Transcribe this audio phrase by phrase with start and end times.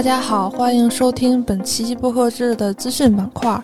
[0.00, 3.62] 大家好，欢迎收听本期播客制的资讯板块。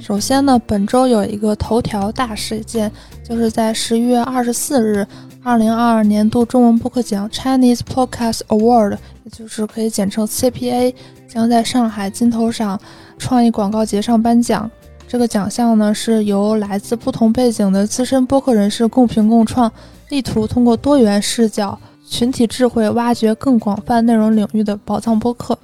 [0.00, 2.90] 首先呢，本周有一个头条大事件，
[3.22, 5.06] 就是在十一月二十四日，
[5.42, 8.92] 二零二二年度中文播客奖 Chinese Podcast Award，
[9.24, 10.94] 也就是可以简称 CPA，
[11.28, 12.80] 将在上海金头赏
[13.18, 14.70] 创意广告节上颁奖。
[15.06, 19.70] 这个奖项呢，是由来自不同背景的资深播客人士共评共创，
[20.08, 21.78] 力图通过多元视角。
[22.08, 25.58] 群体智慧，挖掘更广泛内容领域的宝藏播客。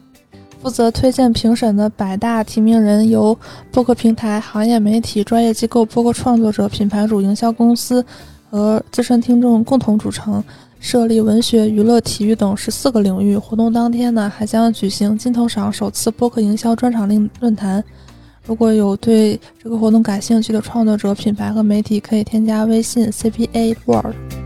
[0.60, 3.36] 负责推荐评审的百大提名人由
[3.72, 8.04] 播客平台、行业媒体、专业机构、播客创作者、品牌主、营销公司
[8.48, 10.42] 和资深听众共同组成，
[10.78, 13.36] 设立文学、娱乐、体育等十四个领域。
[13.36, 17.82] 活动当天呢，还将举行金头赏首次播客营销专场论论坛。
[18.44, 24.41] 如果有对这个活动感兴趣的创作者、品牌和媒体，可以添加微信 CPA World。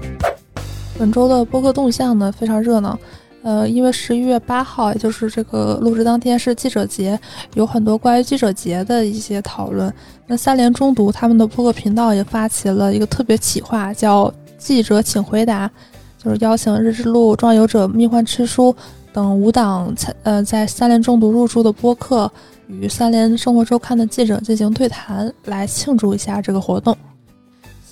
[0.98, 2.98] 本周的播客动向呢非常热闹，
[3.42, 7.19] 呃，因为十一月八号，也就是这个录制当天是记者节，
[7.55, 9.92] 有很多关于记者节的一些讨论。
[10.27, 15.70] 那三联中读他们的播客频道也发起了一个特别企划，叫“记者请回答”，
[16.17, 18.74] 就是邀请日之路、壮游者、蜜獾吃书
[19.12, 22.30] 等五档呃在三联中读入驻的播客
[22.69, 26.97] 与三联生活周刊的记者进行对谈，来庆祝一下这个活动。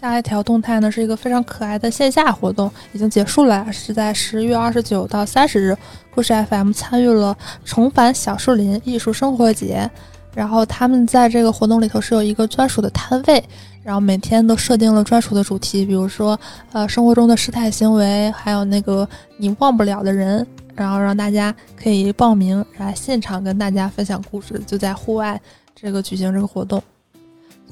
[0.05, 5.74] 下一条动态呢，是一个非常可爱的线下活动，已经结束了，是在十月二十九到三十日，
[6.14, 9.91] 故事 FM 参与了重返小树林艺术生活节，
[10.34, 13.42] 然后他们在这个活动里头是有一个专属的摊位，
[13.82, 16.38] 然后每天都设定了专属的主题，比如说
[16.72, 25.41] 呃生活中的失态行为，还有那个你忘不了的人，然后让大家可以报名来现场跟大家分享故事，就在户外
[25.75, 26.82] 这个举行这个活动。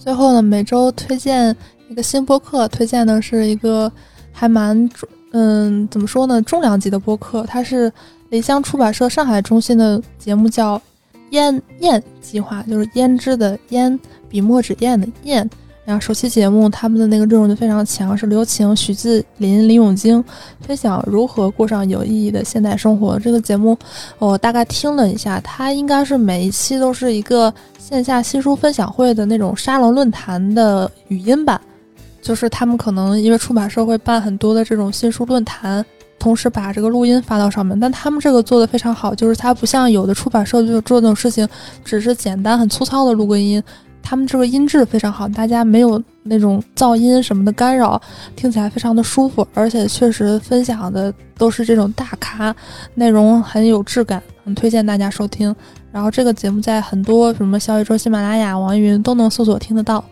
[0.03, 1.57] 最后呢，每周推荐。
[1.89, 3.93] 一个新播客推荐的是一个
[4.33, 7.45] 还蛮重嗯，怎么说呢，重量级的播客。
[7.45, 7.93] 它是
[8.31, 10.81] 雷香出版社上海中心的节目，叫
[11.31, 13.97] “烟燕计划”，就是胭脂的胭，
[14.29, 15.49] 笔墨纸砚的砚。
[15.85, 20.23] 然后首期节目他们的那个内容就非常强，是刘晴、徐志林、李永京
[20.61, 23.19] 分享如何过上有意义的现代生活。
[23.19, 23.77] 这个节目
[24.19, 31.61] 我大概听了一下，它应该是每一期都是一个线下新书分享会的那种沙龙论坛的语音版。
[32.21, 35.85] 就是他们可能因为出版社会办很多的这种新书论坛，
[36.21, 37.79] 同时把这个录音发到上面。
[37.81, 41.49] 但他们这个做的非常好，就是它不像有的出版社就做这种事情，
[41.85, 43.61] 只是简单很粗糙的录个音。
[44.03, 48.01] 他们这个音质非常好，大家没有那种噪音什么的干扰，
[48.35, 49.47] 听起来非常的舒服。
[49.55, 52.55] 而且确实分享的都是这种大咖，
[52.95, 55.55] 内容很有质感，很推荐大家收听。
[55.93, 60.05] 然后这个节目在很多什么小宇宙、喜马拉雅、网易云都能搜索听得到。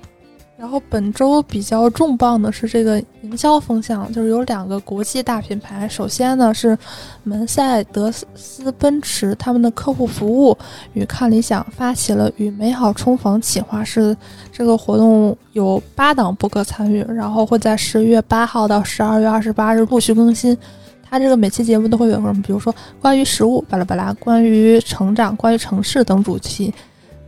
[0.60, 5.88] 然后本周比较重磅的是这个营销风向，就是有两个国际大品牌。
[5.88, 6.76] 首先呢是
[7.24, 10.56] 门塞德斯奔驰他们的客户服务
[10.92, 14.14] 与看理想发起了与美好重逢企划，是
[14.52, 20.54] 这个活动有八档播客参与，然后会在十月八号到十二月二十八日陆续更新。
[21.02, 26.70] 它这个每期节目都会有什么，比如说关于食物巴拉巴拉，关于成长，关于城市等主题。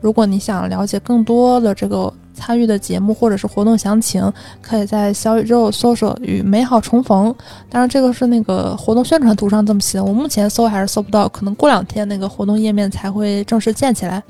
[0.03, 2.12] 如果你想了解更多的这个。
[2.42, 4.20] 参与的节目或者是活动详情，
[4.60, 7.32] 可以在小宇宙搜索“与美好重逢”。
[7.70, 14.20] 当然，这个是那个活动宣传图上这么写的，我目前搜还是搜不到，可能过两天那个活动页面才会正式建起来。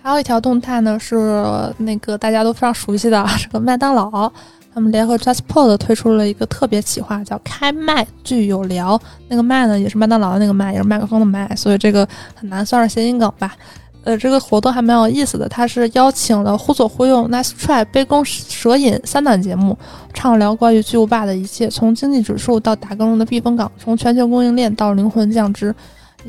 [0.00, 1.44] 还有一条动态呢，是
[1.78, 4.30] 那个大家都非常熟悉的这个麦当劳，
[4.72, 8.98] 他们联合 JustPod 推出了一个特别企划，叫“开麦聚有聊”。
[9.28, 12.06] 那个麦呢，也是麦当劳的那个麦，也是麦克风的麦，所以这个
[12.36, 13.54] 很难算是谐音梗吧。
[14.02, 19.76] 呃，这个活动还蛮有意思的，他是邀请了忽左忽右、Nice Try、杯弓蛇影三档节目，
[20.14, 25.74] 畅聊关于巨无霸的一切，从经济指数到打更人的避风港，从全球供应链到灵魂降职，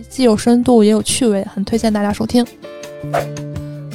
[0.10, 2.46] 既有深度也有趣味，很推荐大家收听。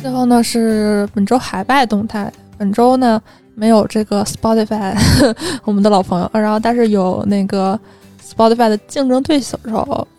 [0.01, 3.21] 最后呢是本周海外动态，本周呢
[3.55, 4.97] 没有这个 Spotify，
[5.65, 7.79] 我们的老朋友，然后但是有那个
[8.27, 9.59] Spotify 的竞争对手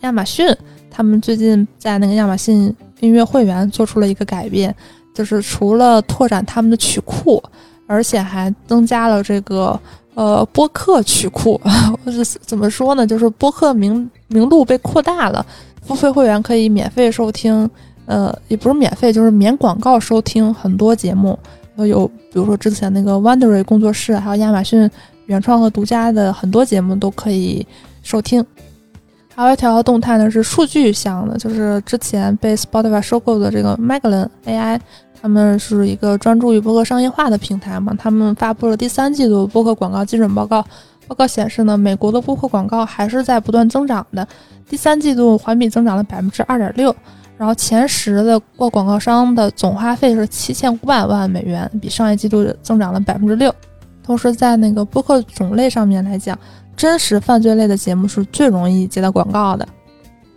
[0.02, 0.46] 亚马逊，
[0.88, 2.72] 他们最近在那个亚马逊。
[3.00, 4.74] 音乐会员做出了一个改变，
[5.14, 7.42] 就是除了拓展他们的曲库，
[7.86, 9.78] 而且还增加了这个
[10.14, 11.60] 呃播客曲库。
[12.40, 13.06] 怎么说呢？
[13.06, 15.44] 就是播客名名录被扩大了，
[15.82, 17.68] 付费会员可以免费收听，
[18.06, 21.38] 呃，也不是免费，就是免广告收听很多节目。
[21.76, 24.90] 有比如说之前那个 Wondery 工作室，还有亚马逊
[25.26, 27.64] 原创和独家的很多节目都可以
[28.02, 28.44] 收听。
[29.38, 34.80] 还有一条动态呢，是数据项的，就是之前被 Spotify 收购的这个 Magellan AI，
[35.22, 40.60] 他们是一个专注于播客商业化的平台嘛，他们发布了第三季度播客广告基准报告，
[41.06, 44.26] 报告显示呢，美国的播客广告还是在不断增长的，
[44.68, 46.92] 第三季度环比增长了百分之二点六。
[47.36, 53.54] 然后前十的过广告商的总花费是七千五百万美元，比上一季度增长了百分之六。
[54.02, 56.36] 同时，在那个播客种类上面来讲，
[56.78, 59.66] 真实犯罪类的节目是最容易接到广告的。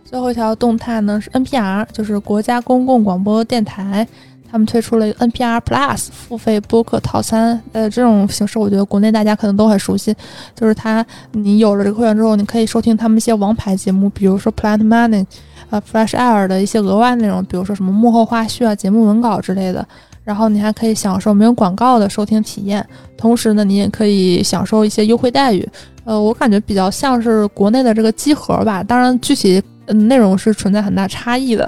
[0.04, 4.06] 最后一条动态呢是 NPR，就是国家公共广播电台，
[4.50, 7.58] 他们推出了 NPR Plus 付费播客套餐。
[7.70, 10.12] 呃，这种形式我觉得国内大家可能都很熟悉，
[10.56, 15.24] 就是它你有了这个会员之后，你可以收听他们一些王牌节目，比如说 Planet Money。
[15.72, 19.84] 呃，Fresh Air 的一些额外内容，比如说什么幕后花絮啊、节目文稿之类的，
[20.22, 22.86] 然后你还可以享受没有广告的收听体验，
[23.16, 25.66] 同时呢，你也可以享受一些优惠待遇。
[26.04, 31.66] 呃，我感觉比较像是国内的这个机核吧，当然具体内容是存在很大差异的，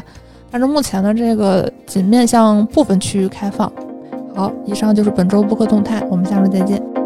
[0.50, 3.72] 但是目前的这个仅面向部分区域开放。
[4.34, 7.03] 好，以上就是本周播客动态，我们下周再见。